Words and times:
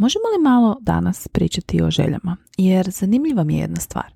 možemo 0.00 0.24
li 0.36 0.42
malo 0.42 0.76
danas 0.80 1.28
pričati 1.28 1.82
o 1.82 1.90
željama? 1.90 2.36
Jer 2.56 2.90
zanimljiva 2.90 3.44
mi 3.44 3.54
je 3.54 3.60
jedna 3.60 3.80
stvar. 3.80 4.12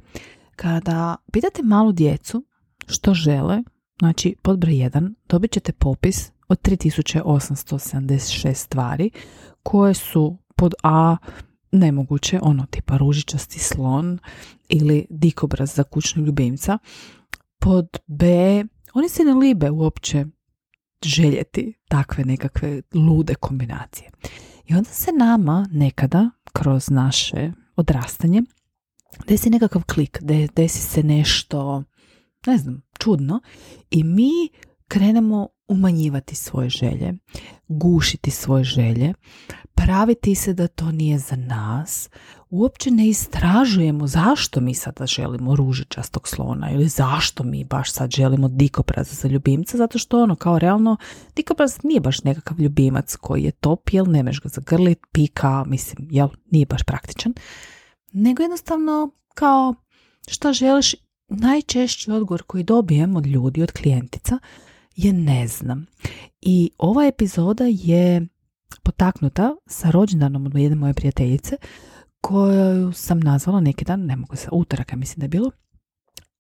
Kada 0.57 1.17
pitate 1.33 1.63
malu 1.63 1.93
djecu 1.93 2.45
što 2.87 3.15
žele, 3.15 3.63
znači 3.99 4.37
pod 4.43 4.59
broj 4.59 4.75
1 4.75 5.15
dobit 5.29 5.53
ćete 5.53 5.73
popis 5.73 6.33
od 6.49 6.59
3876 6.63 8.55
stvari 8.55 9.11
koje 9.63 9.95
su 9.95 10.39
pod 10.57 10.75
A 10.83 11.17
nemoguće, 11.73 12.39
ono 12.43 12.67
tipa 12.67 12.97
ružičasti 12.97 13.59
slon 13.59 14.19
ili 14.69 15.07
dikobraz 15.11 15.75
za 15.75 15.83
kućnog 15.83 16.27
ljubimca. 16.27 16.79
Pod 17.59 17.89
B, 18.07 18.27
oni 18.95 19.09
se 19.09 19.25
ne 19.25 19.35
libe 19.35 19.71
uopće 19.71 20.25
željeti 21.05 21.75
takve 21.89 22.25
nekakve 22.25 22.83
lude 22.95 23.35
kombinacije. 23.35 24.11
I 24.67 24.75
onda 24.75 24.91
se 24.91 25.13
nama 25.13 25.69
nekada 25.73 26.31
kroz 26.53 26.91
naše 26.91 27.53
odrastanje 27.77 28.43
desi 29.29 29.51
nekakav 29.51 29.83
klik, 29.85 30.19
desi 30.57 30.81
se 30.81 31.03
nešto, 31.03 31.85
ne 32.47 32.59
znam, 32.59 32.83
čudno 32.99 33.41
i 33.91 34.05
mi 34.05 34.49
krenemo 34.89 35.49
umanjivati 35.69 36.35
svoje 36.35 36.69
želje, 36.69 37.15
gušiti 37.69 38.31
svoje 38.31 38.65
želje, 38.65 39.15
praviti 39.75 40.35
se 40.35 40.55
da 40.55 40.69
to 40.69 40.93
nije 40.93 41.19
za 41.19 41.37
nas, 41.37 42.11
uopće 42.55 42.91
ne 42.91 43.09
istražujemo 43.09 44.07
zašto 44.07 44.61
mi 44.61 44.75
sada 44.75 45.07
želimo 45.07 45.57
ružičastog 45.57 46.29
slona 46.29 46.71
ili 46.71 46.89
zašto 46.89 47.45
mi 47.45 47.65
baš 47.65 47.93
sad 47.93 48.11
želimo 48.11 48.49
dikopraza 48.49 49.15
za 49.15 49.29
ljubimca, 49.29 49.77
zato 49.77 49.99
što 49.99 50.23
ono 50.23 50.37
kao 50.37 50.59
realno 50.59 50.97
dikopraz 51.37 51.79
nije 51.83 52.01
baš 52.01 52.25
nekakav 52.25 52.61
ljubimac 52.61 53.17
koji 53.17 53.43
je 53.43 53.51
top, 53.51 53.91
jel 53.93 54.07
nemaš 54.11 54.41
ga 54.41 54.49
zagrlit, 54.49 54.99
pika, 55.13 55.65
mislim, 55.65 56.09
jel 56.11 56.29
nije 56.51 56.67
baš 56.67 56.83
praktičan, 56.83 57.35
nego 58.13 58.43
jednostavno 58.43 59.11
kao 59.35 59.75
šta 60.29 60.53
želiš, 60.53 60.95
najčešći 61.29 62.11
odgovor 62.11 62.43
koji 62.43 62.65
dobijem 62.65 63.17
od 63.17 63.27
ljudi, 63.27 63.63
od 63.63 63.73
klijentica, 63.73 64.39
je 64.97 65.13
ne 65.13 65.49
znam. 65.49 65.87
I 66.41 66.71
ova 66.79 67.07
epizoda 67.07 67.65
je 67.69 68.27
potaknuta 68.83 69.55
sa 69.67 69.91
rođendanom 69.91 70.47
od 70.47 70.55
jedne 70.55 70.77
moje 70.77 70.95
prijateljice 70.95 71.57
koju 72.25 72.93
sam 72.93 73.21
nazvala 73.21 73.61
neki 73.61 73.85
dan, 73.85 74.01
ne 74.01 74.17
mogu 74.17 74.37
se, 74.37 74.49
utoraka 74.53 74.97
mislim 74.97 75.21
da 75.21 75.25
je 75.25 75.29
bilo, 75.29 75.51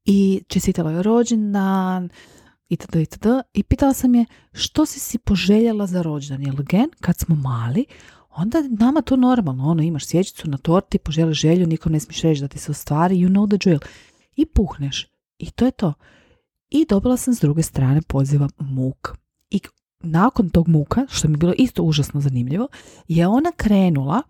i 0.04 0.42
čestitala 0.48 0.90
je 0.90 1.02
rođendan, 1.02 2.08
itd. 2.68 2.96
itd. 2.96 3.26
I 3.54 3.62
pitala 3.62 3.92
sam 3.92 4.14
je 4.14 4.24
što 4.52 4.86
si 4.86 5.00
si 5.00 5.18
poželjela 5.18 5.86
za 5.86 6.02
rođendan, 6.02 6.46
jer 6.46 6.62
gen 6.62 6.88
kad 7.00 7.18
smo 7.18 7.34
mali, 7.34 7.84
onda 8.30 8.62
nama 8.70 9.02
to 9.02 9.16
normalno, 9.16 9.68
ono 9.68 9.82
imaš 9.82 10.06
sjećicu 10.06 10.50
na 10.50 10.56
torti, 10.56 10.98
poželiš 10.98 11.40
želju, 11.40 11.66
nikom 11.66 11.92
ne 11.92 12.00
smiješ 12.00 12.22
reći 12.22 12.40
da 12.40 12.48
ti 12.48 12.58
se 12.58 12.70
ostvari, 12.70 13.16
you 13.16 13.28
know 13.28 13.48
the 13.48 13.56
drill. 13.56 13.80
I 14.36 14.46
puhneš. 14.46 15.08
I 15.38 15.50
to 15.50 15.64
je 15.64 15.70
to. 15.70 15.94
I 16.70 16.86
dobila 16.88 17.16
sam 17.16 17.34
s 17.34 17.40
druge 17.40 17.62
strane 17.62 18.02
poziva 18.02 18.48
muk. 18.58 19.16
I 19.50 19.60
nakon 20.00 20.50
tog 20.50 20.68
muka, 20.68 21.06
što 21.10 21.28
mi 21.28 21.34
je 21.34 21.38
bilo 21.38 21.52
isto 21.58 21.82
užasno 21.82 22.20
zanimljivo, 22.20 22.68
je 23.08 23.26
ona 23.26 23.52
krenula 23.56 24.22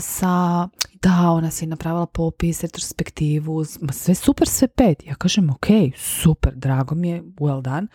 sa, 0.00 0.68
da, 1.02 1.30
ona 1.30 1.50
je 1.60 1.66
napravila 1.66 2.06
popis, 2.06 2.62
retrospektivu, 2.62 3.64
sve 3.92 4.14
super, 4.14 4.48
sve 4.48 4.68
pet. 4.68 5.02
Ja 5.06 5.14
kažem, 5.14 5.50
ok, 5.50 5.66
super, 5.96 6.52
drago 6.56 6.94
mi 6.94 7.08
je, 7.08 7.22
well 7.22 7.62
done, 7.62 7.86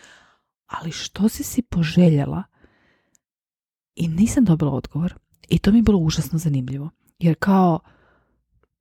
ali 0.66 0.92
što 0.92 1.28
si 1.28 1.42
si 1.42 1.62
poželjela? 1.62 2.42
I 3.94 4.08
nisam 4.08 4.44
dobila 4.44 4.72
odgovor. 4.72 5.14
I 5.48 5.58
to 5.58 5.72
mi 5.72 5.78
je 5.78 5.82
bilo 5.82 5.98
užasno 5.98 6.38
zanimljivo. 6.38 6.90
Jer 7.18 7.36
kao, 7.38 7.80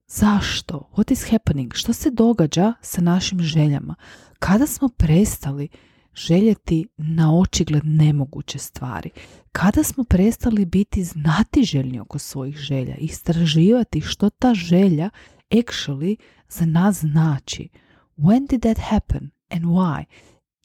zašto? 0.08 0.89
What 0.95 1.11
is 1.11 1.31
happening? 1.31 1.73
Što 1.73 1.94
se 1.94 2.11
događa 2.11 2.73
sa 2.81 3.02
našim 3.02 3.41
željama? 3.41 3.95
Kada 4.39 4.68
smo 4.68 4.89
prestali 4.89 5.68
željeti 6.17 6.88
na 6.97 7.39
očigled 7.39 7.81
nemoguće 7.85 8.59
stvari? 8.59 9.09
Kada 9.51 9.83
smo 9.83 10.03
prestali 10.03 10.66
biti 10.66 11.03
znatiželjni 11.03 12.00
oko 12.00 12.19
svojih 12.19 12.57
želja? 12.57 12.95
Istraživati 12.95 14.01
što 14.01 14.29
ta 14.29 14.53
želja 14.53 15.09
actually 15.50 16.16
za 16.50 16.66
nas 16.66 17.00
znači? 17.00 17.69
When 18.17 18.50
did 18.50 18.61
that 18.61 18.79
happen 18.79 19.29
and 19.50 19.63
why? 19.63 20.03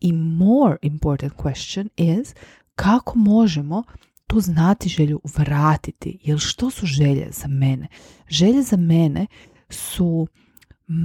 I 0.00 0.12
more 0.12 0.76
important 0.82 1.32
question 1.32 1.88
is 1.96 2.34
kako 2.74 3.18
možemo 3.18 3.82
tu 4.26 4.40
znati 4.40 4.88
želju 4.88 5.20
vratiti. 5.36 6.18
Jer 6.22 6.38
što 6.38 6.70
su 6.70 6.86
želje 6.86 7.28
za 7.30 7.48
mene? 7.48 7.88
Želje 8.28 8.62
za 8.62 8.76
mene 8.76 9.26
su 9.68 10.26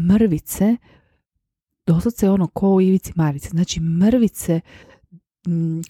mrvice 0.09 0.78
doslovce 1.88 2.30
ono 2.30 2.48
ko 2.48 2.70
u 2.70 2.81
ivici 2.81 3.12
marice, 3.16 3.50
znači 3.50 3.80
mrvice 3.80 4.62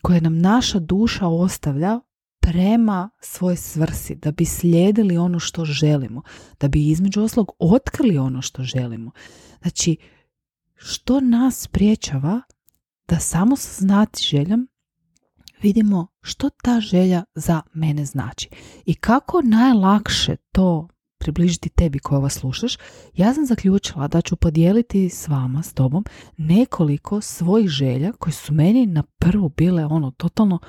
koje 0.02 0.22
nam 0.22 0.40
naša 0.40 0.80
duša 0.80 1.28
ostavlja 1.28 2.00
prema 2.40 3.10
svoj 3.20 3.56
svrsi, 3.56 4.16
da 4.16 4.32
bi 4.32 4.46
slijedili 4.46 5.18
ono 5.18 5.40
što 5.40 5.66
želimo, 5.66 6.22
da 6.60 6.68
bi 6.68 6.88
između 6.90 7.22
oslog 7.22 7.52
otkrili 7.60 8.18
ono 8.18 8.42
što 8.42 8.64
želimo. 8.64 9.12
Znači, 9.62 9.98
što 10.76 11.20
nas 11.20 11.62
spriječava 11.62 12.42
da 13.08 13.20
samo 13.20 13.56
sa 13.56 13.82
znati 13.82 14.24
željom 14.24 14.68
vidimo 15.62 16.08
što 16.22 16.50
ta 16.50 16.80
želja 16.80 17.24
za 17.36 17.62
mene 17.74 18.06
znači 18.06 18.50
i 18.86 18.94
kako 18.94 19.42
najlakše 19.42 20.36
to 20.52 20.88
približiti 21.18 21.70
tebi 21.70 22.00
koja 22.00 22.20
vas 22.20 22.34
slušaš, 22.34 22.78
ja 23.14 23.34
sam 23.34 23.46
zaključila 23.46 24.08
da 24.08 24.22
ću 24.22 24.36
podijeliti 24.36 25.10
s 25.10 25.28
vama, 25.28 25.64
s 25.64 25.74
tobom, 25.74 26.06
nekoliko 26.38 27.22
svojih 27.22 27.70
želja 27.70 28.12
koje 28.12 28.34
su 28.34 28.54
meni 28.54 28.86
na 28.86 29.04
prvu 29.04 29.50
bile 29.50 29.86
ono 29.86 30.12
totalno 30.12 30.60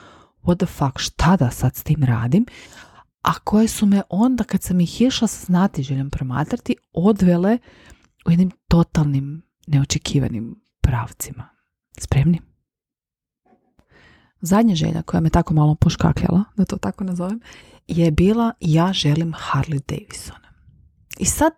what 0.42 0.56
the 0.56 0.66
fuck, 0.66 0.98
šta 0.98 1.36
da 1.36 1.50
sad 1.50 1.76
s 1.76 1.82
tim 1.82 2.04
radim, 2.04 2.47
a 3.22 3.34
koje 3.34 3.69
su 3.69 3.86
me 3.86 4.03
onda 4.09 4.44
kad 4.44 4.62
sam 4.62 4.81
ih 4.81 5.00
išla 5.00 5.28
sa 5.28 5.47
znati 5.47 5.82
željom 5.82 6.10
promatrati 6.10 6.76
odvele 6.92 7.59
u 8.26 8.30
jednim 8.30 8.50
totalnim 8.69 9.42
neočekivanim 9.66 10.60
pravcima. 10.80 11.48
Spremni? 11.98 12.41
Zadnja 14.41 14.75
želja 14.75 15.03
koja 15.03 15.21
me 15.21 15.31
tako 15.31 15.54
malo 15.54 15.75
poškakljala, 15.75 16.44
da 16.56 16.65
to 16.65 16.76
tako 16.76 17.04
nazovem, 17.04 17.41
je 17.88 18.10
bila 18.10 18.53
ja 18.60 18.93
želim 18.93 19.32
Harley 19.32 19.81
Davidson. 19.88 20.37
I 21.19 21.25
sad, 21.25 21.53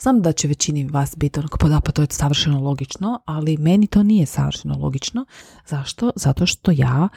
znam 0.00 0.22
da 0.22 0.32
će 0.32 0.48
većini 0.48 0.88
vas 0.88 1.16
biti 1.16 1.40
onako, 1.40 1.58
pa 1.58 1.68
da, 1.68 1.80
pa 1.80 1.92
to 1.92 2.02
je 2.02 2.08
savršeno 2.10 2.60
logično, 2.60 3.20
ali 3.26 3.56
meni 3.56 3.86
to 3.86 4.02
nije 4.02 4.26
savršeno 4.26 4.78
logično. 4.78 5.26
Zašto? 5.66 6.10
Zato 6.16 6.46
što 6.46 6.70
ja 6.70 7.08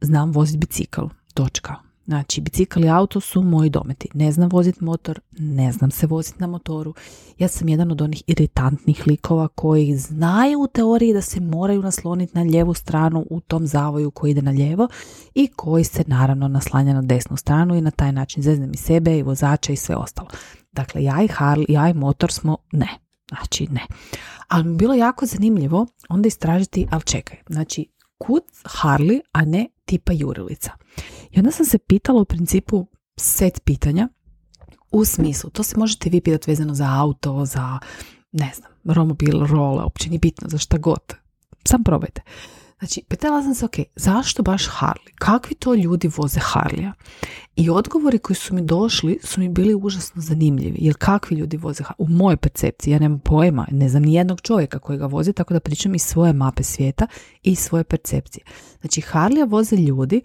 znam 0.00 0.32
voziti 0.32 0.58
bicikl. 0.58 1.02
Točka. 1.34 1.87
Znači, 2.08 2.40
bicikl 2.40 2.84
i 2.84 2.88
auto 2.88 3.20
su 3.20 3.42
moji 3.42 3.70
dometi. 3.70 4.08
Ne 4.14 4.32
znam 4.32 4.48
voziti 4.48 4.84
motor, 4.84 5.20
ne 5.38 5.72
znam 5.72 5.90
se 5.90 6.06
voziti 6.06 6.40
na 6.40 6.46
motoru. 6.46 6.94
Ja 7.38 7.48
sam 7.48 7.68
jedan 7.68 7.90
od 7.90 8.00
onih 8.00 8.22
iritantnih 8.26 9.06
likova 9.06 9.48
koji 9.48 9.96
znaju 9.96 10.60
u 10.60 10.66
teoriji 10.66 11.12
da 11.12 11.20
se 11.20 11.40
moraju 11.40 11.82
nasloniti 11.82 12.32
na 12.34 12.42
lijevu 12.42 12.74
stranu 12.74 13.26
u 13.30 13.40
tom 13.40 13.66
zavoju 13.66 14.10
koji 14.10 14.30
ide 14.30 14.42
na 14.42 14.50
lijevo 14.50 14.88
i 15.34 15.48
koji 15.56 15.84
se 15.84 16.04
naravno 16.06 16.48
naslanja 16.48 16.94
na 16.94 17.02
desnu 17.02 17.36
stranu 17.36 17.74
i 17.76 17.80
na 17.80 17.90
taj 17.90 18.12
način 18.12 18.42
zeznem 18.42 18.70
i 18.74 18.76
sebe 18.76 19.18
i 19.18 19.22
vozača 19.22 19.72
i 19.72 19.76
sve 19.76 19.96
ostalo. 19.96 20.28
Dakle, 20.72 21.02
ja 21.02 21.22
i 21.22 21.28
Harley, 21.28 21.64
ja 21.68 21.88
i 21.88 21.94
motor 21.94 22.32
smo 22.32 22.56
ne. 22.72 22.88
Znači, 23.28 23.66
ne. 23.70 23.86
Ali 24.48 24.64
mi 24.64 24.76
bilo 24.76 24.94
jako 24.94 25.26
zanimljivo 25.26 25.86
onda 26.08 26.26
istražiti, 26.26 26.86
ali 26.90 27.02
čekaj, 27.02 27.38
znači, 27.48 27.86
kud 28.18 28.42
Harley, 28.64 29.20
a 29.32 29.44
ne 29.44 29.66
tipa 29.84 30.12
jurilica. 30.12 30.72
I 31.30 31.38
onda 31.38 31.50
sam 31.50 31.66
se 31.66 31.78
pitala 31.78 32.20
u 32.20 32.24
principu 32.24 32.86
set 33.16 33.64
pitanja 33.64 34.08
u 34.90 35.04
smislu, 35.04 35.50
to 35.50 35.62
se 35.62 35.78
možete 35.78 36.10
vi 36.10 36.20
pitati 36.20 36.50
vezano 36.50 36.74
za 36.74 36.94
auto, 37.00 37.44
za 37.44 37.78
ne 38.32 38.52
znam, 38.56 38.70
romobil, 38.84 39.46
role, 39.46 39.82
uopće 39.82 40.10
ni 40.10 40.18
bitno, 40.18 40.48
za 40.48 40.58
šta 40.58 40.78
god. 40.78 41.14
Sam 41.64 41.84
probajte. 41.84 42.22
Znači, 42.78 43.02
pitala 43.08 43.42
sam 43.42 43.54
se, 43.54 43.64
ok, 43.64 43.74
zašto 43.96 44.42
baš 44.42 44.68
Harley? 44.68 45.14
Kakvi 45.18 45.54
to 45.54 45.74
ljudi 45.74 46.10
voze 46.16 46.40
Harleya? 46.40 46.92
I 47.56 47.70
odgovori 47.70 48.18
koji 48.18 48.36
su 48.36 48.54
mi 48.54 48.62
došli 48.62 49.18
su 49.22 49.40
mi 49.40 49.48
bili 49.48 49.74
užasno 49.74 50.22
zanimljivi. 50.22 50.78
Jer 50.80 50.94
kakvi 50.98 51.36
ljudi 51.36 51.56
voze 51.56 51.84
Harley? 51.84 51.94
U 51.98 52.08
mojoj 52.08 52.36
percepciji, 52.36 52.92
ja 52.92 52.98
nemam 52.98 53.18
pojma, 53.18 53.66
ne 53.70 53.88
znam 53.88 54.02
ni 54.02 54.14
jednog 54.14 54.40
čovjeka 54.40 54.78
koji 54.78 54.98
ga 54.98 55.06
vozi, 55.06 55.32
tako 55.32 55.54
da 55.54 55.60
pričam 55.60 55.94
iz 55.94 56.02
svoje 56.02 56.32
mape 56.32 56.62
svijeta 56.62 57.06
i 57.42 57.54
svoje 57.54 57.84
percepcije. 57.84 58.44
Znači, 58.80 59.00
Harleya 59.00 59.48
voze 59.48 59.76
ljudi 59.76 60.22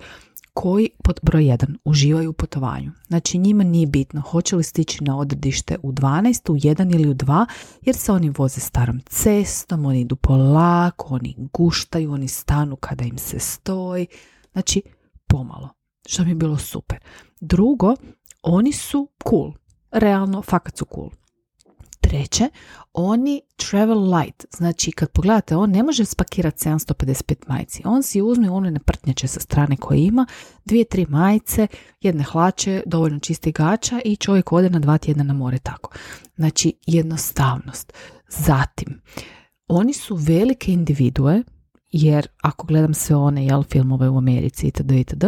koji 0.53 0.89
pod 1.03 1.19
broj 1.23 1.43
1 1.43 1.77
uživaju 1.85 2.29
u 2.29 2.33
putovanju. 2.33 2.91
Znači 3.07 3.37
njima 3.37 3.63
nije 3.63 3.87
bitno 3.87 4.21
hoće 4.21 4.55
li 4.55 4.63
stići 4.63 5.03
na 5.03 5.17
odredište 5.17 5.77
u 5.83 5.91
12, 5.91 6.51
u 6.51 6.55
1 6.55 6.93
ili 6.95 7.09
u 7.09 7.13
2 7.13 7.45
jer 7.81 7.95
se 7.95 8.11
oni 8.11 8.29
voze 8.37 8.59
starom 8.59 8.99
cestom, 8.99 9.85
oni 9.85 10.01
idu 10.01 10.15
polako, 10.15 11.13
oni 11.13 11.35
guštaju, 11.53 12.11
oni 12.11 12.27
stanu 12.27 12.75
kada 12.75 13.05
im 13.05 13.17
se 13.17 13.39
stoji. 13.39 14.07
Znači 14.51 14.81
pomalo, 15.27 15.69
što 16.07 16.23
mi 16.23 16.31
je 16.31 16.35
bilo 16.35 16.57
super. 16.57 16.99
Drugo, 17.39 17.95
oni 18.41 18.71
su 18.71 19.09
cool. 19.29 19.53
Realno, 19.91 20.41
fakat 20.41 20.77
su 20.77 20.85
cool. 20.95 21.09
Treće, 22.13 22.49
oni 22.93 23.41
travel 23.55 24.15
light. 24.15 24.45
Znači, 24.57 24.91
kad 24.91 25.09
pogledate, 25.09 25.55
on 25.55 25.71
ne 25.71 25.83
može 25.83 26.05
spakirati 26.05 26.69
755 26.69 27.35
majici. 27.47 27.81
On 27.85 28.03
si 28.03 28.21
uzme 28.21 28.49
one 28.49 28.71
naprtnjače 28.71 29.27
sa 29.27 29.39
strane 29.39 29.77
koje 29.77 29.99
ima, 29.99 30.25
dvije, 30.65 30.85
tri 30.85 31.05
majice, 31.09 31.67
jedne 32.01 32.23
hlače, 32.23 32.83
dovoljno 32.85 33.19
čisti 33.19 33.51
gača 33.51 34.01
i 34.05 34.15
čovjek 34.15 34.51
ode 34.51 34.69
na 34.69 34.79
dva 34.79 34.97
tjedna 34.97 35.23
na 35.23 35.33
more 35.33 35.57
tako. 35.59 35.91
Znači, 36.35 36.73
jednostavnost. 36.85 37.93
Zatim, 38.29 39.01
oni 39.67 39.93
su 39.93 40.15
velike 40.15 40.71
individue, 40.73 41.43
jer 41.91 42.27
ako 42.41 42.67
gledam 42.67 42.93
sve 42.93 43.15
one 43.15 43.45
jel, 43.45 43.63
filmove 43.63 44.09
u 44.09 44.17
Americi 44.17 44.67
itd. 44.67 44.91
itd. 44.91 45.25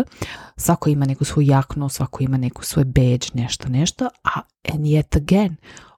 Svako 0.58 0.90
ima 0.90 1.06
neku 1.06 1.26
svoju 1.26 1.48
jaknu, 1.48 1.90
svako 1.90 2.24
ima 2.24 2.38
neku 2.38 2.64
svoj 2.64 2.86
badge, 2.86 3.28
nešto, 3.34 3.70
nešto, 3.70 4.10
a 4.24 4.42
and 4.74 4.86
yet 4.86 5.18
again, 5.18 5.56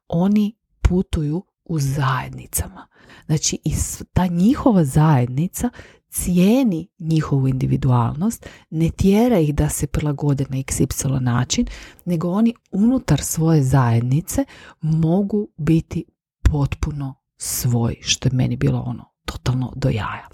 oni 0.07 0.57
putuju 0.89 1.43
u 1.65 1.79
zajednicama. 1.79 2.87
Znači, 3.25 3.59
i 3.63 3.73
ta 4.13 4.27
njihova 4.27 4.83
zajednica 4.83 5.69
cijeni 6.09 6.87
njihovu 6.99 7.47
individualnost, 7.47 8.49
ne 8.69 8.89
tjera 8.89 9.39
ih 9.39 9.55
da 9.55 9.69
se 9.69 9.87
prilagode 9.87 10.45
na 10.49 10.57
xy 10.57 11.19
način, 11.19 11.65
nego 12.05 12.29
oni 12.29 12.53
unutar 12.71 13.21
svoje 13.21 13.63
zajednice 13.63 14.45
mogu 14.81 15.47
biti 15.57 16.05
potpuno 16.51 17.15
svoj, 17.37 17.95
što 18.01 18.27
je 18.27 18.35
meni 18.35 18.55
bilo 18.55 18.79
ono 18.79 19.05
totalno 19.25 19.73
do 19.75 19.89
jaja. 19.89 20.27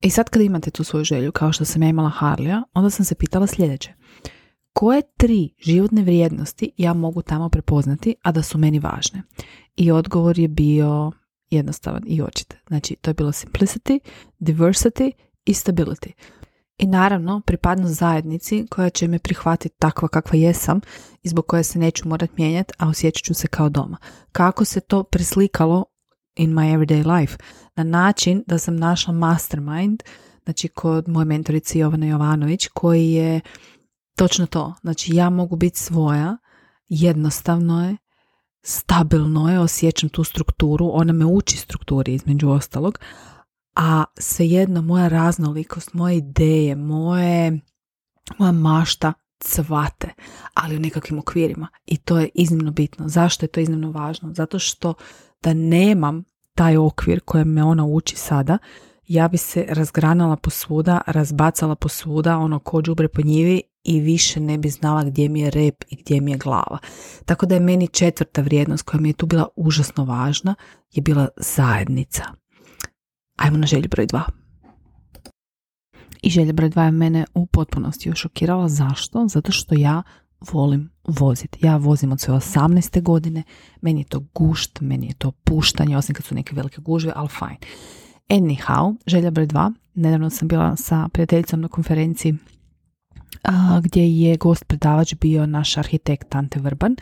I 0.00 0.10
sad 0.10 0.30
kad 0.30 0.42
imate 0.42 0.70
tu 0.70 0.84
svoju 0.84 1.04
želju, 1.04 1.32
kao 1.32 1.52
što 1.52 1.64
sam 1.64 1.82
ja 1.82 1.88
imala 1.88 2.08
Harlija, 2.08 2.62
onda 2.74 2.90
sam 2.90 3.04
se 3.04 3.14
pitala 3.14 3.46
sljedeće. 3.46 3.94
Koje 4.72 5.02
tri 5.16 5.54
životne 5.58 6.02
vrijednosti 6.02 6.72
ja 6.76 6.94
mogu 6.94 7.22
tamo 7.22 7.48
prepoznati, 7.48 8.14
a 8.22 8.32
da 8.32 8.42
su 8.42 8.58
meni 8.58 8.78
važne? 8.78 9.22
I 9.76 9.90
odgovor 9.90 10.38
je 10.38 10.48
bio 10.48 11.12
jednostavan 11.50 12.02
i 12.06 12.22
očit. 12.22 12.54
Znači, 12.68 12.96
to 12.96 13.10
je 13.10 13.14
bilo 13.14 13.32
simplicity, 13.32 13.98
diversity 14.40 15.10
i 15.44 15.54
stability. 15.54 16.12
I 16.78 16.86
naravno, 16.86 17.40
pripadnost 17.46 17.94
zajednici 17.94 18.66
koja 18.70 18.90
će 18.90 19.08
me 19.08 19.18
prihvatiti 19.18 19.76
takva 19.78 20.08
kakva 20.08 20.38
jesam 20.38 20.80
i 21.22 21.28
zbog 21.28 21.46
koje 21.46 21.62
se 21.64 21.78
neću 21.78 22.08
morat 22.08 22.36
mijenjati, 22.36 22.74
a 22.78 22.88
osjećat 22.88 23.24
ću 23.24 23.34
se 23.34 23.46
kao 23.46 23.68
doma. 23.68 23.96
Kako 24.32 24.64
se 24.64 24.80
to 24.80 25.02
preslikalo 25.02 25.84
in 26.36 26.50
my 26.50 26.76
everyday 26.76 27.18
life? 27.18 27.36
Na 27.76 27.84
način 27.84 28.44
da 28.46 28.58
sam 28.58 28.76
našla 28.76 29.12
mastermind, 29.12 30.02
znači 30.44 30.68
kod 30.68 31.08
moje 31.08 31.24
mentorice 31.24 31.78
Jovana 31.78 32.06
Jovanović, 32.06 32.68
koji 32.74 33.12
je 33.12 33.40
točno 34.16 34.46
to. 34.46 34.74
Znači, 34.80 35.14
ja 35.14 35.30
mogu 35.30 35.56
biti 35.56 35.78
svoja, 35.78 36.36
jednostavno 36.88 37.88
je, 37.88 37.96
stabilno 38.62 39.50
je, 39.50 39.60
osjećam 39.60 40.08
tu 40.08 40.24
strukturu, 40.24 40.90
ona 40.92 41.12
me 41.12 41.24
uči 41.24 41.56
strukturi 41.56 42.14
između 42.14 42.50
ostalog, 42.50 42.98
a 43.76 44.04
svejedno 44.18 44.82
moja 44.82 45.08
raznolikost, 45.08 45.94
moje 45.94 46.16
ideje, 46.16 46.76
moje, 46.76 47.60
moja 48.38 48.52
mašta 48.52 49.12
cvate, 49.38 50.08
ali 50.54 50.76
u 50.76 50.80
nekakvim 50.80 51.18
okvirima. 51.18 51.68
I 51.86 51.96
to 51.96 52.18
je 52.18 52.28
iznimno 52.34 52.70
bitno. 52.70 53.08
Zašto 53.08 53.44
je 53.44 53.50
to 53.50 53.60
iznimno 53.60 53.90
važno? 53.90 54.32
Zato 54.34 54.58
što 54.58 54.94
da 55.42 55.54
nemam 55.54 56.24
taj 56.54 56.76
okvir 56.76 57.20
kojem 57.20 57.48
me 57.48 57.64
ona 57.64 57.84
uči 57.84 58.16
sada, 58.16 58.58
ja 59.08 59.28
bi 59.28 59.36
se 59.36 59.66
razgranala 59.68 60.36
posvuda, 60.36 61.00
razbacala 61.06 61.74
posvuda, 61.74 62.38
ono 62.38 62.58
ko 62.58 62.80
đubre 62.80 63.08
po 63.08 63.22
njivi 63.22 63.62
i 63.84 64.00
više 64.00 64.40
ne 64.40 64.58
bi 64.58 64.70
znala 64.70 65.04
gdje 65.04 65.28
mi 65.28 65.40
je 65.40 65.50
rep 65.50 65.84
i 65.88 65.96
gdje 65.96 66.20
mi 66.20 66.30
je 66.30 66.38
glava. 66.38 66.78
Tako 67.24 67.46
da 67.46 67.54
je 67.54 67.60
meni 67.60 67.88
četvrta 67.88 68.42
vrijednost 68.42 68.82
koja 68.82 69.00
mi 69.00 69.08
je 69.08 69.12
tu 69.12 69.26
bila 69.26 69.48
užasno 69.56 70.04
važna 70.04 70.54
je 70.92 71.02
bila 71.02 71.28
zajednica. 71.36 72.24
Ajmo 73.36 73.58
na 73.58 73.66
želju 73.66 73.88
broj 73.88 74.06
dva. 74.06 74.22
I 76.22 76.30
želja 76.30 76.52
broj 76.52 76.68
dva 76.68 76.84
je 76.84 76.90
mene 76.90 77.24
u 77.34 77.46
potpunosti 77.46 78.12
šokirala. 78.14 78.68
Zašto? 78.68 79.28
Zato 79.28 79.52
što 79.52 79.74
ja 79.74 80.02
volim 80.52 80.90
voziti. 81.04 81.66
Ja 81.66 81.76
vozim 81.76 82.12
od 82.12 82.20
svoje 82.20 82.40
18. 82.40 83.02
godine, 83.02 83.42
meni 83.80 84.00
je 84.00 84.04
to 84.04 84.20
gušt, 84.34 84.80
meni 84.80 85.06
je 85.06 85.14
to 85.14 85.30
puštanje, 85.30 85.96
osim 85.96 86.14
kad 86.14 86.24
su 86.24 86.34
neke 86.34 86.54
velike 86.54 86.80
gužve, 86.80 87.12
ali 87.16 87.28
fajn. 87.28 87.56
Anyhow, 88.28 88.96
želja 89.06 89.30
broj 89.30 89.46
dva, 89.46 89.72
nedavno 89.94 90.30
sam 90.30 90.48
bila 90.48 90.76
sa 90.76 91.08
prijateljicom 91.12 91.60
na 91.60 91.68
konferenciji 91.68 92.34
gdje 93.82 94.20
je 94.20 94.36
gost 94.36 94.64
predavač 94.64 95.14
bio 95.14 95.46
naš 95.46 95.76
arhitekt 95.76 96.34
Ante 96.34 96.60
Vrban 96.60 96.96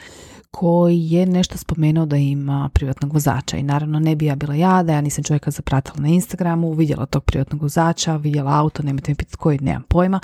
koji 0.50 1.10
je 1.10 1.26
nešto 1.26 1.58
spomenuo 1.58 2.06
da 2.06 2.16
ima 2.16 2.70
privatnog 2.74 3.12
vozača 3.12 3.56
i 3.56 3.62
naravno 3.62 4.00
ne 4.00 4.16
bi 4.16 4.26
ja 4.26 4.34
bila 4.34 4.54
ja, 4.54 4.82
da 4.82 4.92
ja 4.92 5.00
nisam 5.00 5.24
čovjeka 5.24 5.50
zapratila 5.50 5.96
na 5.98 6.08
Instagramu, 6.08 6.72
vidjela 6.72 7.06
tog 7.06 7.24
privatnog 7.24 7.62
vozača, 7.62 8.16
vidjela 8.16 8.58
auto, 8.58 8.82
nemojte 8.82 9.12
mi 9.12 9.16
pitati 9.16 9.36
koji, 9.36 9.58
nemam 9.58 9.82
pojma 9.88 10.20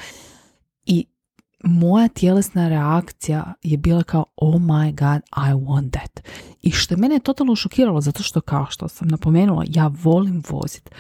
i 0.87 1.05
moja 1.65 2.09
tjelesna 2.09 2.69
reakcija 2.69 3.55
je 3.63 3.77
bila 3.77 4.03
kao 4.03 4.25
oh 4.37 4.55
my 4.55 4.91
god, 4.91 5.23
I 5.49 5.53
want 5.53 5.91
that. 5.91 6.21
I 6.63 6.71
što 6.71 6.95
je 6.95 6.99
mene 6.99 7.19
totalno 7.19 7.57
šokiralo 7.57 8.01
zato 8.01 8.23
što 8.23 8.41
kao 8.41 8.67
što 8.71 8.89
sam 8.89 9.09
napomenula, 9.09 9.65
ja 9.69 9.91
volim 10.03 10.43
voziti. 10.49 10.91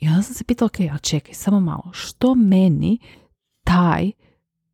I 0.00 0.08
onda 0.08 0.22
sam 0.22 0.34
se 0.34 0.44
pitala, 0.44 0.66
ok, 0.66 0.80
a 0.94 0.98
čekaj, 0.98 1.34
samo 1.34 1.60
malo, 1.60 1.90
što 1.92 2.34
meni 2.34 2.98
taj 3.64 4.10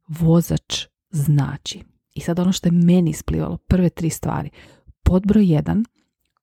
vozač 0.09 0.87
znači? 1.11 1.83
I 2.15 2.21
sad 2.21 2.39
ono 2.39 2.53
što 2.53 2.69
je 2.69 2.73
meni 2.73 3.11
isplivalo, 3.11 3.57
prve 3.57 3.91
tri 3.91 4.11
stvari. 4.11 4.51
Pod 5.03 5.27
broj 5.27 5.53
jedan, 5.53 5.85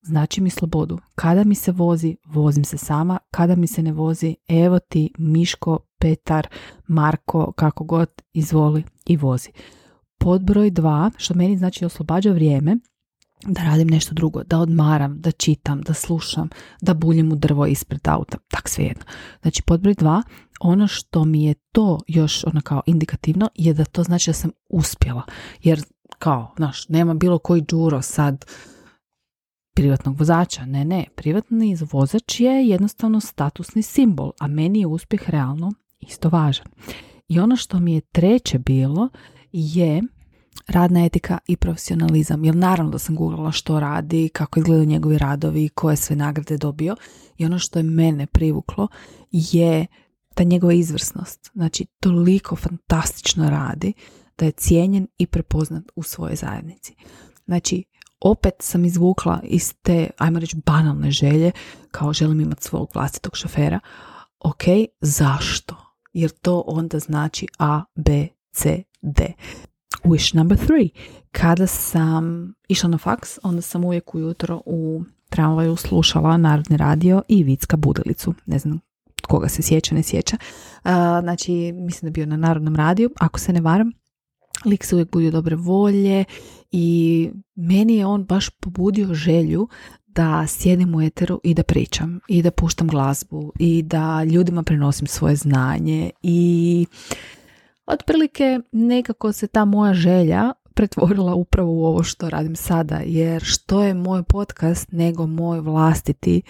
znači 0.01 0.41
mi 0.41 0.49
slobodu. 0.49 0.99
Kada 1.15 1.43
mi 1.43 1.55
se 1.55 1.71
vozi, 1.71 2.15
vozim 2.25 2.63
se 2.63 2.77
sama. 2.77 3.17
Kada 3.31 3.55
mi 3.55 3.67
se 3.67 3.83
ne 3.83 3.91
vozi, 3.91 4.35
evo 4.47 4.79
ti 4.79 5.13
Miško, 5.17 5.79
Petar, 5.99 6.47
Marko, 6.87 7.51
kako 7.51 7.83
god, 7.83 8.09
izvoli 8.33 8.83
i 9.05 9.17
vozi. 9.17 9.49
Pod 10.17 10.43
broj 10.43 10.71
dva, 10.71 11.11
što 11.17 11.33
meni 11.33 11.57
znači 11.57 11.85
oslobađa 11.85 12.31
vrijeme, 12.31 12.77
da 13.45 13.63
radim 13.63 13.87
nešto 13.87 14.15
drugo, 14.15 14.43
da 14.43 14.59
odmaram, 14.59 15.21
da 15.21 15.31
čitam, 15.31 15.81
da 15.81 15.93
slušam, 15.93 16.49
da 16.81 16.93
buljim 16.93 17.31
u 17.31 17.35
drvo 17.35 17.65
ispred 17.65 18.07
auta, 18.07 18.37
tak 18.47 18.69
svejedno. 18.69 19.03
Znači 19.41 19.61
pod 19.61 19.81
broj 19.81 19.93
dva, 19.93 20.23
ono 20.61 20.87
što 20.87 21.25
mi 21.25 21.43
je 21.43 21.53
to 21.53 21.99
još 22.07 22.43
ono 22.43 22.61
kao 22.61 22.81
indikativno 22.85 23.49
je 23.55 23.73
da 23.73 23.85
to 23.85 24.03
znači 24.03 24.29
da 24.29 24.33
sam 24.33 24.51
uspjela. 24.69 25.21
Jer 25.63 25.83
kao, 26.19 26.53
znaš, 26.57 26.89
nema 26.89 27.13
bilo 27.13 27.39
koji 27.39 27.61
džuro 27.61 28.01
sad 28.01 28.45
privatnog 29.75 30.19
vozača. 30.19 30.65
Ne, 30.65 30.85
ne, 30.85 31.05
privatni 31.15 31.77
vozač 31.91 32.39
je 32.39 32.67
jednostavno 32.67 33.19
statusni 33.19 33.81
simbol, 33.81 34.31
a 34.39 34.47
meni 34.47 34.79
je 34.79 34.87
uspjeh 34.87 35.29
realno 35.29 35.71
isto 35.99 36.29
važan. 36.29 36.65
I 37.27 37.39
ono 37.39 37.55
što 37.55 37.79
mi 37.79 37.93
je 37.93 38.01
treće 38.01 38.59
bilo 38.59 39.09
je 39.51 40.01
radna 40.67 41.05
etika 41.05 41.37
i 41.47 41.55
profesionalizam. 41.55 42.43
Jer 42.43 42.55
naravno 42.55 42.91
da 42.91 42.97
sam 42.99 43.15
googlala 43.15 43.51
što 43.51 43.79
radi, 43.79 44.29
kako 44.33 44.59
izgledaju 44.59 44.87
njegovi 44.87 45.17
radovi, 45.17 45.69
koje 45.69 45.95
sve 45.95 46.15
nagrade 46.15 46.57
dobio. 46.57 46.95
I 47.37 47.45
ono 47.45 47.59
što 47.59 47.79
je 47.79 47.83
mene 47.83 48.27
privuklo 48.27 48.87
je 49.31 49.87
ta 50.33 50.43
njegova 50.43 50.73
izvrsnost. 50.73 51.51
Znači, 51.53 51.85
toliko 51.99 52.55
fantastično 52.55 53.49
radi 53.49 53.93
da 54.37 54.45
je 54.45 54.51
cijenjen 54.51 55.07
i 55.17 55.27
prepoznat 55.27 55.83
u 55.95 56.03
svojoj 56.03 56.35
zajednici. 56.35 56.95
Znači, 57.45 57.83
opet 58.19 58.53
sam 58.59 58.85
izvukla 58.85 59.41
iz 59.43 59.73
te, 59.81 60.09
ajmo 60.17 60.39
reći, 60.39 60.61
banalne 60.65 61.11
želje, 61.11 61.51
kao 61.91 62.13
želim 62.13 62.41
imati 62.41 62.63
svog 62.63 62.89
vlastitog 62.93 63.37
šofera. 63.37 63.79
Ok, 64.39 64.63
zašto? 65.01 65.75
Jer 66.13 66.29
to 66.29 66.63
onda 66.67 66.99
znači 66.99 67.47
A, 67.59 67.83
B, 67.95 68.27
C, 68.51 68.83
D. 69.01 69.33
Wish 70.03 70.35
number 70.35 70.57
three. 70.57 70.89
Kada 71.31 71.67
sam 71.67 72.53
išla 72.67 72.89
na 72.89 72.97
faks, 72.97 73.39
onda 73.43 73.61
sam 73.61 73.85
uvijek 73.85 74.15
ujutro 74.15 74.61
u 74.65 75.03
tramvaju 75.29 75.75
slušala 75.75 76.37
Narodni 76.37 76.77
radio 76.77 77.21
i 77.27 77.43
Vicka 77.43 77.77
Budelicu. 77.77 78.33
Ne 78.45 78.59
znam 78.59 78.79
koga 79.31 79.49
se 79.49 79.61
sjeća, 79.61 79.95
ne 79.95 80.03
sjeća. 80.03 80.37
znači, 81.21 81.71
mislim 81.71 82.09
da 82.09 82.13
bio 82.13 82.25
na 82.25 82.37
Narodnom 82.37 82.75
radiju, 82.75 83.09
ako 83.19 83.39
se 83.39 83.53
ne 83.53 83.61
varam. 83.61 83.91
Lik 84.65 84.85
se 84.85 84.95
uvijek 84.95 85.11
budio 85.11 85.31
dobre 85.31 85.55
volje 85.55 86.25
i 86.71 87.29
meni 87.55 87.95
je 87.95 88.05
on 88.05 88.23
baš 88.23 88.49
pobudio 88.49 89.13
želju 89.13 89.67
da 90.07 90.47
sjedim 90.47 90.95
u 90.95 91.01
eteru 91.01 91.39
i 91.43 91.53
da 91.53 91.63
pričam 91.63 92.19
i 92.27 92.41
da 92.41 92.51
puštam 92.51 92.87
glazbu 92.87 93.51
i 93.59 93.83
da 93.83 94.23
ljudima 94.23 94.63
prenosim 94.63 95.07
svoje 95.07 95.35
znanje 95.35 96.11
i 96.23 96.85
otprilike 97.85 98.59
nekako 98.71 99.31
se 99.31 99.47
ta 99.47 99.65
moja 99.65 99.93
želja 99.93 100.51
pretvorila 100.73 101.33
upravo 101.33 101.71
u 101.71 101.85
ovo 101.85 102.03
što 102.03 102.29
radim 102.29 102.55
sada 102.55 103.01
jer 103.05 103.43
što 103.43 103.83
je 103.83 103.93
moj 103.93 104.23
podcast 104.23 104.91
nego 104.91 105.27
moj 105.27 105.59
vlastiti 105.59 106.41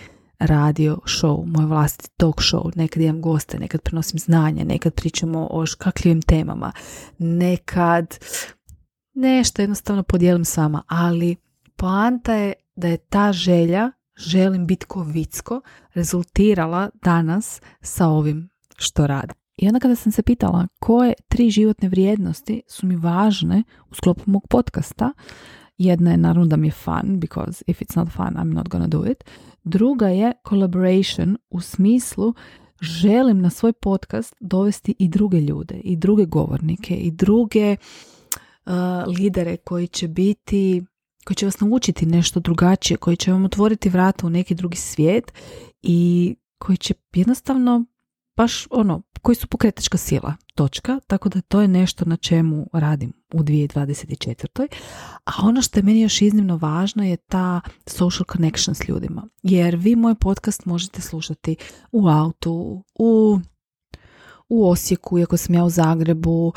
radio 0.41 0.97
show, 1.05 1.45
moj 1.45 1.65
vlastiti 1.65 2.09
talk 2.17 2.35
show, 2.35 2.71
nekad 2.75 3.03
imam 3.03 3.21
goste, 3.21 3.59
nekad 3.59 3.81
prenosim 3.81 4.19
znanje, 4.19 4.65
nekad 4.65 4.93
pričamo 4.93 5.47
o 5.51 5.65
škakljivim 5.65 6.21
temama, 6.21 6.71
nekad 7.17 8.17
nešto 9.13 9.61
jednostavno 9.61 10.03
podijelim 10.03 10.45
s 10.45 10.57
vama, 10.57 10.83
ali 10.87 11.35
poanta 11.75 12.33
je 12.33 12.53
da 12.75 12.87
je 12.87 12.97
ta 12.97 13.33
želja 13.33 13.91
želim 14.17 14.67
biti 14.67 14.85
ko 14.85 15.03
vicko 15.03 15.61
rezultirala 15.93 16.89
danas 17.03 17.61
sa 17.81 18.07
ovim 18.07 18.49
što 18.77 19.07
radim. 19.07 19.35
I 19.57 19.67
onda 19.67 19.79
kada 19.79 19.95
sam 19.95 20.11
se 20.11 20.23
pitala 20.23 20.67
koje 20.79 21.13
tri 21.27 21.49
životne 21.49 21.89
vrijednosti 21.89 22.61
su 22.67 22.87
mi 22.87 22.95
važne 22.95 23.63
u 23.89 23.95
sklopu 23.95 24.21
mog 24.25 24.47
podcasta, 24.49 25.13
jedna 25.85 26.11
je 26.11 26.17
naravno 26.17 26.45
da 26.45 26.55
mi 26.55 26.67
je 26.67 26.71
fun, 26.71 27.19
because 27.19 27.63
if 27.67 27.81
it's 27.81 27.97
not 27.97 28.09
fun, 28.09 28.35
I'm 28.35 28.53
not 28.53 28.69
gonna 28.69 28.87
do 28.87 29.05
it. 29.05 29.23
Druga 29.63 30.07
je 30.07 30.33
collaboration 30.49 31.37
u 31.49 31.61
smislu 31.61 32.33
želim 32.81 33.41
na 33.41 33.49
svoj 33.49 33.73
podcast 33.73 34.35
dovesti 34.39 34.95
i 34.99 35.07
druge 35.07 35.41
ljude, 35.41 35.75
i 35.83 35.95
druge 35.95 36.25
govornike, 36.25 36.95
i 36.95 37.11
druge 37.11 37.75
uh, 38.65 38.73
lidere 39.17 39.57
koji 39.57 39.87
će 39.87 40.07
biti 40.07 40.85
koji 41.25 41.35
će 41.35 41.45
vas 41.45 41.59
naučiti 41.59 42.05
nešto 42.05 42.39
drugačije, 42.39 42.97
koji 42.97 43.17
će 43.17 43.31
vam 43.31 43.45
otvoriti 43.45 43.89
vrata 43.89 44.27
u 44.27 44.29
neki 44.29 44.55
drugi 44.55 44.77
svijet 44.77 45.33
i 45.81 46.35
koji 46.57 46.77
će 46.77 46.93
jednostavno 47.13 47.85
baš 48.37 48.67
ono, 48.69 49.01
koji 49.21 49.35
su 49.35 49.47
pokretačka 49.47 49.97
sila, 49.97 50.33
točka, 50.55 50.99
tako 51.07 51.29
da 51.29 51.41
to 51.41 51.61
je 51.61 51.67
nešto 51.67 52.05
na 52.05 52.17
čemu 52.17 52.67
radim 52.73 53.13
u 53.33 53.43
2024. 53.43 54.67
A 55.25 55.31
ono 55.43 55.61
što 55.61 55.79
je 55.79 55.83
meni 55.83 56.01
još 56.01 56.21
iznimno 56.21 56.57
važno 56.57 57.03
je 57.03 57.17
ta 57.17 57.61
social 57.85 58.25
connection 58.31 58.75
s 58.75 58.87
ljudima, 58.87 59.27
jer 59.43 59.75
vi 59.75 59.95
moj 59.95 60.15
podcast 60.15 60.65
možete 60.65 61.01
slušati 61.01 61.55
u 61.91 62.07
autu, 62.07 62.83
u 62.99 63.39
u 64.53 64.69
Osijeku, 64.69 65.19
iako 65.19 65.37
sam 65.37 65.55
ja 65.55 65.63
u 65.63 65.69
Zagrebu, 65.69 66.53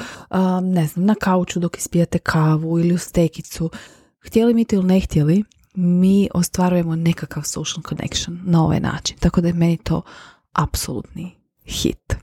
ne 0.62 0.86
znam, 0.86 1.04
na 1.04 1.14
kauču 1.14 1.60
dok 1.60 1.76
ispijate 1.78 2.18
kavu 2.18 2.78
ili 2.78 2.94
u 2.94 2.98
stekicu. 2.98 3.70
Htjeli 4.20 4.54
mi 4.54 4.64
to 4.64 4.76
ili 4.76 4.84
ne 4.84 5.00
htjeli, 5.00 5.44
mi 5.74 6.28
ostvarujemo 6.34 6.96
nekakav 6.96 7.42
social 7.42 7.82
connection 7.88 8.40
na 8.44 8.64
ovaj 8.64 8.80
način. 8.80 9.16
Tako 9.20 9.40
da 9.40 9.48
je 9.48 9.54
meni 9.54 9.76
to 9.76 10.02
apsolutni 10.52 11.43
hit. 11.64 12.16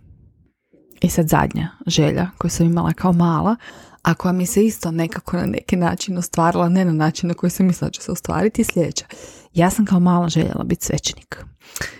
I 1.02 1.10
sad 1.10 1.28
zadnja 1.28 1.70
želja 1.88 2.30
koju 2.38 2.52
sam 2.52 2.66
imala 2.66 2.94
kao 2.94 3.14
mala, 3.14 3.56
a 4.02 4.14
koja 4.14 4.32
mi 4.32 4.46
se 4.46 4.66
isto 4.66 4.92
nekako 4.92 5.38
na 5.38 5.46
neki 5.46 5.76
način 5.76 6.18
ostvarila, 6.18 6.70
ne 6.70 6.86
na 6.86 6.94
način 6.94 7.28
na 7.28 7.34
koji 7.34 7.50
sam 7.50 7.66
mislila 7.66 7.88
da 7.88 7.92
će 7.92 8.02
se 8.02 8.12
ostvariti, 8.12 8.62
je 8.62 8.66
sljedeća. 8.66 9.06
Ja 9.54 9.70
sam 9.70 9.86
kao 9.86 10.00
mala 10.00 10.30
željela 10.30 10.64
biti 10.64 10.86
svećenik. 10.86 11.46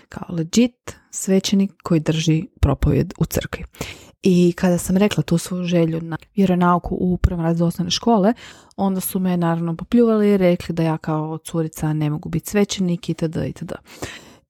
Kao 0.08 0.34
legit 0.34 0.96
svećenik 1.10 1.72
koji 1.82 2.00
drži 2.00 2.46
propovjed 2.60 3.12
u 3.18 3.24
crkvi. 3.24 3.64
I 4.22 4.52
kada 4.56 4.78
sam 4.78 4.96
rekla 4.96 5.22
tu 5.22 5.38
svoju 5.38 5.64
želju 5.64 6.00
na 6.00 6.16
vjeronauku 6.36 6.96
u 7.00 7.16
prvom 7.16 7.40
razredu 7.40 7.64
osnovne 7.64 7.90
škole, 7.90 8.32
onda 8.76 9.00
su 9.00 9.18
me 9.18 9.36
naravno 9.36 9.76
popljuvali 9.76 10.30
i 10.30 10.36
rekli 10.36 10.74
da 10.74 10.82
ja 10.82 10.98
kao 10.98 11.38
curica 11.38 11.92
ne 11.92 12.10
mogu 12.10 12.28
biti 12.28 12.50
svećenik 12.50 13.08
itd. 13.08 13.36
itd. 13.46 13.72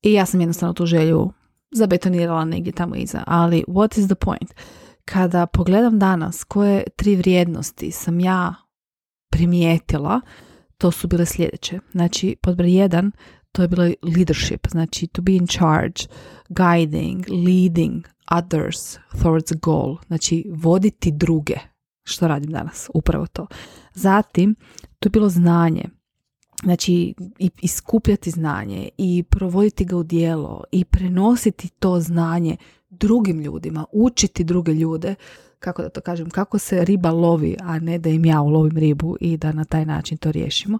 I 0.02 0.12
ja 0.12 0.26
sam 0.26 0.40
jednostavno 0.40 0.72
tu 0.72 0.87
želju 0.87 1.32
zabetonirala 1.73 2.45
negdje 2.45 2.73
tamo 2.73 2.95
iza. 2.95 3.25
Ali 3.26 3.64
what 3.69 3.99
is 3.99 4.07
the 4.07 4.14
point? 4.14 4.55
Kada 5.05 5.47
pogledam 5.47 5.99
danas 5.99 6.45
koje 6.45 6.85
tri 6.97 7.17
vrijednosti 7.17 7.91
sam 7.91 8.21
ja 8.21 8.55
primijetila, 9.33 10.21
to 10.79 10.91
su 10.91 11.09
bile 11.09 11.26
sljedeće. 11.26 11.79
Znači, 11.93 12.37
pod 12.43 12.57
broj 12.57 12.73
jedan, 12.73 13.12
to 13.52 13.62
je 13.62 13.69
bilo 13.69 13.85
leadership, 14.17 14.69
znači 14.71 15.07
to 15.07 15.23
be 15.23 15.33
in 15.33 15.47
charge, 15.47 16.02
guiding, 16.49 17.25
leading 17.29 18.05
others 18.31 18.99
towards 19.12 19.52
a 19.52 19.59
goal, 19.62 19.97
znači 20.07 20.45
voditi 20.55 21.12
druge, 21.12 21.57
što 22.05 22.29
radim 22.29 22.50
danas, 22.50 22.91
upravo 22.95 23.26
to. 23.26 23.47
Zatim, 23.95 24.55
to 24.99 25.07
je 25.07 25.11
bilo 25.11 25.29
znanje, 25.29 25.85
znači 26.62 27.14
i 27.38 27.50
iskupljati 27.62 28.31
znanje 28.31 28.88
i 28.99 29.23
provoditi 29.23 29.85
ga 29.85 29.97
u 29.97 30.02
dijelo 30.02 30.64
i 30.73 30.85
prenositi 30.85 31.69
to 31.69 32.00
znanje 32.00 32.57
drugim 32.90 33.40
ljudima, 33.40 33.85
učiti 33.92 34.45
druge 34.45 34.73
ljude, 34.73 35.14
kako 35.59 35.83
da 35.83 35.88
to 35.88 36.00
kažem, 36.00 36.31
kako 36.31 36.59
se 36.59 36.85
riba 36.85 37.11
lovi, 37.11 37.57
a 37.61 37.78
ne 37.78 37.99
da 37.99 38.09
im 38.09 38.25
ja 38.25 38.40
ulovim 38.40 38.76
ribu 38.76 39.16
i 39.21 39.37
da 39.37 39.52
na 39.52 39.64
taj 39.64 39.87
način 39.87 40.19
to 40.19 40.33
riješimo. 40.33 40.78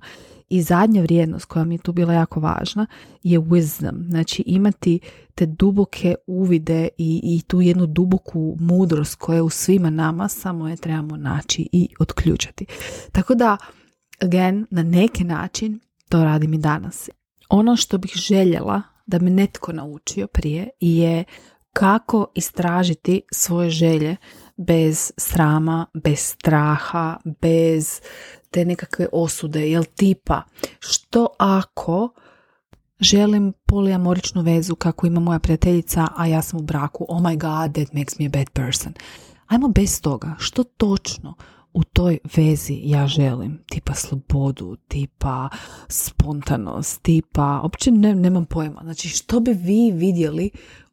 I 0.49 0.63
zadnja 0.63 1.03
vrijednost 1.03 1.45
koja 1.45 1.65
mi 1.65 1.75
je 1.75 1.79
tu 1.79 1.93
bila 1.93 2.13
jako 2.13 2.41
važna 2.41 2.87
je 3.23 3.41
wisdom, 3.41 4.09
znači 4.09 4.43
imati 4.47 5.01
te 5.35 5.47
duboke 5.47 6.15
uvide 6.27 6.89
i, 6.99 7.21
i 7.25 7.43
tu 7.47 7.61
jednu 7.61 7.87
duboku 7.87 8.57
mudrost 8.61 9.15
koja 9.15 9.37
je 9.37 9.43
u 9.43 9.51
svima 9.51 9.91
nama, 9.91 10.29
samo 10.29 10.69
je 10.69 10.77
trebamo 10.77 11.17
naći 11.17 11.69
i 11.73 11.89
otključati. 11.99 12.67
Tako 13.13 13.35
da, 13.35 13.57
again, 14.21 14.67
na 14.71 14.83
neki 14.83 15.25
način 15.25 15.81
to 16.09 16.25
radim 16.25 16.55
i 16.55 16.59
danas. 16.59 17.09
Ono 17.49 17.77
što 17.77 17.99
bih 17.99 18.13
željela 18.15 18.83
da 19.07 19.19
me 19.19 19.31
netko 19.31 19.73
naučio 19.73 20.27
prije 20.27 20.69
je 20.81 21.25
kako 21.73 22.27
istražiti 22.35 23.23
svoje 23.33 23.71
želje 23.71 24.17
bez 24.57 25.13
srama, 25.17 25.87
bez 25.95 26.19
straha, 26.19 27.17
bez 27.41 28.01
te 28.51 28.65
nekakve 28.65 29.07
osude, 29.13 29.71
jel 29.71 29.85
tipa 29.97 30.43
što 30.79 31.27
ako 31.39 32.15
želim 33.01 33.53
poliamoričnu 33.67 34.43
vezu 34.43 34.75
kako 34.75 35.07
ima 35.07 35.21
moja 35.21 35.39
prijateljica, 35.39 36.09
a 36.17 36.27
ja 36.27 36.43
sam 36.43 36.61
u 36.61 36.63
braku, 36.63 37.07
oh 37.09 37.21
my 37.21 37.39
god, 37.39 37.75
that 37.75 37.93
makes 37.93 38.19
me 38.19 38.27
a 38.27 38.29
bad 38.29 38.51
person. 38.51 38.95
Ajmo 39.47 39.69
bez 39.69 40.01
toga, 40.01 40.35
što 40.39 40.65
točno 40.65 41.35
u 41.75 41.85
toj 41.85 42.19
vezi 42.37 42.81
ja 42.83 43.07
želim, 43.07 43.65
tipa 43.71 43.95
slobodu, 43.95 44.77
tipa 44.89 45.49
spontanost, 45.89 47.03
tipa, 47.03 47.61
uopće 47.63 47.91
ne, 47.91 48.15
nemam 48.15 48.45
pojma, 48.45 48.81
znači 48.85 49.09
što 49.09 49.41
bi 49.41 49.53
vi 49.53 49.93
vidjeli 49.95 50.51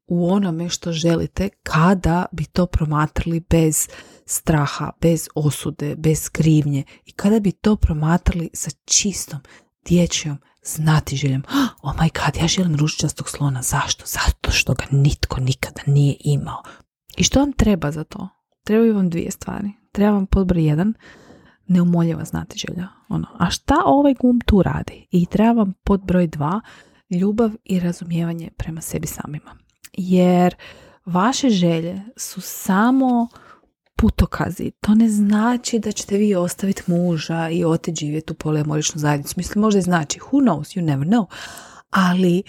u 0.08 0.32
onome 0.32 0.70
što 0.70 0.92
želite 0.92 1.50
kada 1.64 2.26
bi 2.32 2.46
to 2.46 2.66
promatrali 2.66 3.40
bez 3.50 3.88
straha, 4.26 4.92
bez 5.02 5.28
osude, 5.36 5.96
bez 5.96 6.30
krivnje 6.30 6.84
i 7.06 7.12
kada 7.12 7.40
bi 7.40 7.52
to 7.52 7.76
promatrali 7.76 8.50
sa 8.54 8.70
čistom 8.86 9.40
dječjom 9.88 10.38
znatiželjom. 10.64 11.44
Oh 11.82 11.96
my 11.96 12.10
god, 12.26 12.42
ja 12.42 12.48
želim 12.48 12.76
ružičastog 12.76 13.30
slona. 13.30 13.62
Zašto? 13.62 14.04
Zato 14.06 14.52
što 14.52 14.74
ga 14.74 14.84
nitko 14.92 15.40
nikada 15.40 15.82
nije 15.86 16.16
imao. 16.20 16.64
I 17.18 17.24
što 17.24 17.40
vam 17.40 17.54
treba 17.54 17.92
za 17.92 18.04
to? 18.04 18.30
Trebaju 18.64 18.96
vam 18.96 19.10
dvije 19.10 19.32
stvari. 19.32 19.79
Treba 19.92 20.12
vam 20.12 20.26
pod 20.26 20.48
broj 20.48 20.66
jedan 20.66 20.94
neumoljiva 21.68 22.26
znatiželja. 22.26 22.88
Ono, 23.10 23.28
a 23.38 23.50
šta 23.50 23.76
ovaj 23.86 24.14
gum 24.14 24.42
tu 24.46 24.64
radi? 24.64 25.08
I 25.12 25.26
treba 25.26 25.52
vam 25.52 25.74
pod 25.84 26.02
broj 26.06 26.28
dva 26.28 26.62
ljubav 27.10 27.52
i 27.66 27.80
razumijevanje 27.80 28.50
prema 28.58 28.82
sebi 28.82 29.08
samima 29.08 29.56
jer 29.94 30.56
vaše 31.06 31.50
želje 31.50 32.02
su 32.18 32.42
samo 32.42 33.28
putokazi. 33.96 34.72
To 34.72 34.96
ne 34.96 35.10
znači 35.10 35.80
da 35.80 35.92
ćete 35.92 36.18
vi 36.18 36.36
ostaviti 36.36 36.84
muža 36.88 37.50
i 37.50 37.66
otići 37.66 38.06
živjeti 38.06 38.34
u 38.34 38.36
polijamoričnu 38.36 39.00
zajednicu. 39.00 39.34
Mislim, 39.38 39.62
možda 39.62 39.80
i 39.80 39.82
znači. 39.82 40.20
Who 40.20 40.44
knows? 40.44 40.78
You 40.78 40.82
never 40.82 41.08
know. 41.08 41.26
Ali 41.90 42.44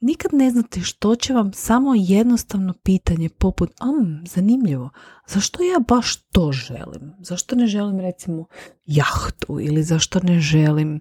nikad 0.00 0.34
ne 0.34 0.50
znate 0.50 0.80
što 0.80 1.16
će 1.16 1.34
vam 1.34 1.52
samo 1.52 1.94
jednostavno 1.96 2.74
pitanje 2.82 3.28
poput 3.28 3.70
um, 3.80 4.26
zanimljivo, 4.26 4.90
zašto 5.26 5.62
ja 5.62 5.78
baš 5.88 6.16
to 6.16 6.52
želim? 6.52 7.14
Zašto 7.20 7.56
ne 7.56 7.66
želim 7.66 8.00
recimo 8.00 8.46
jahtu 8.86 9.60
ili 9.60 9.82
zašto 9.82 10.20
ne 10.22 10.40
želim 10.40 11.00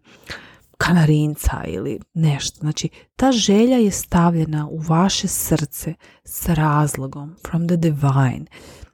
kanarinca 0.78 1.64
ili 1.68 2.00
nešto. 2.14 2.60
Znači, 2.60 2.90
ta 3.16 3.32
želja 3.32 3.78
je 3.78 3.92
stavljena 3.92 4.68
u 4.68 4.78
vaše 4.78 5.28
srce 5.28 5.94
s 6.24 6.50
razlogom, 6.50 7.36
from 7.48 7.68
the 7.68 7.78
divine. 7.78 8.46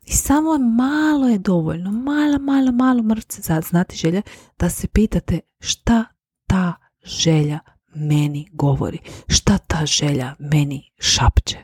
I 0.06 0.12
samo 0.12 0.58
malo 0.58 1.28
je 1.28 1.38
dovoljno, 1.38 1.92
malo, 1.92 2.40
malo, 2.40 2.72
malo 2.72 3.04
mrce 3.04 3.42
za 3.42 3.62
znati 3.62 3.98
želja, 3.98 4.22
da 4.60 4.70
se 4.70 4.88
pitate 4.88 5.40
šta 5.60 6.06
ta 6.48 6.74
želja 7.04 7.60
meni 7.96 8.48
govori, 8.52 9.00
šta 9.28 9.58
ta 9.58 9.86
želja 9.86 10.36
meni 10.40 10.92
šapće. 11.00 11.58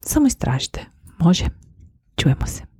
Samo 0.00 0.26
istražite, 0.26 0.84
može? 1.18 1.44
Čujemo 2.16 2.46
se. 2.46 2.77